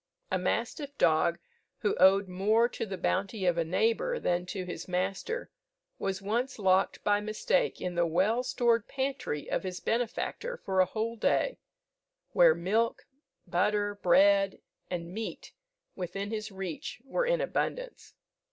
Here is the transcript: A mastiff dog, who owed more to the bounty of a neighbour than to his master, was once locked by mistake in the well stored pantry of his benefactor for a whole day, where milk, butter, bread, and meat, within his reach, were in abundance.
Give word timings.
A 0.31 0.39
mastiff 0.39 0.97
dog, 0.97 1.37
who 1.81 1.93
owed 1.97 2.27
more 2.27 2.67
to 2.67 2.87
the 2.87 2.97
bounty 2.97 3.45
of 3.45 3.55
a 3.55 3.63
neighbour 3.63 4.19
than 4.19 4.47
to 4.47 4.65
his 4.65 4.87
master, 4.87 5.51
was 5.99 6.23
once 6.23 6.57
locked 6.57 7.03
by 7.03 7.19
mistake 7.19 7.79
in 7.79 7.93
the 7.93 8.07
well 8.07 8.41
stored 8.41 8.87
pantry 8.87 9.47
of 9.47 9.61
his 9.61 9.79
benefactor 9.79 10.57
for 10.57 10.79
a 10.79 10.87
whole 10.87 11.15
day, 11.17 11.59
where 12.31 12.55
milk, 12.55 13.05
butter, 13.45 13.93
bread, 13.93 14.59
and 14.89 15.13
meat, 15.13 15.53
within 15.95 16.31
his 16.31 16.51
reach, 16.51 16.99
were 17.05 17.27
in 17.27 17.39
abundance. 17.39 18.15